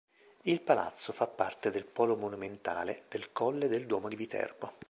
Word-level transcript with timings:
Il 0.45 0.61
palazzo 0.61 1.13
fa 1.13 1.27
parte 1.27 1.69
del 1.69 1.85
polo 1.85 2.15
monumentale 2.15 3.03
del 3.07 3.31
Colle 3.31 3.67
del 3.67 3.85
Duomo 3.85 4.09
di 4.09 4.15
Viterbo. 4.15 4.79